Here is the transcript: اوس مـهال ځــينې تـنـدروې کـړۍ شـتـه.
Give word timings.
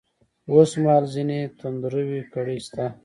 اوس 0.51 0.71
مـهال 0.81 1.03
ځــينې 1.13 1.39
تـنـدروې 1.57 2.21
کـړۍ 2.33 2.57
شـتـه. 2.65 2.85